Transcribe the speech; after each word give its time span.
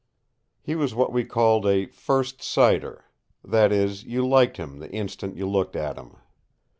He 0.63 0.73
was 0.75 0.95
what 0.95 1.13
we 1.13 1.23
called 1.23 1.67
a 1.67 1.85
"first 1.85 2.41
sighter" 2.41 3.05
that 3.43 3.71
is, 3.71 4.03
you 4.03 4.27
liked 4.27 4.57
him 4.57 4.79
the 4.79 4.89
instant 4.91 5.37
you 5.37 5.47
looked 5.47 5.75
at 5.75 5.95
him. 5.95 6.15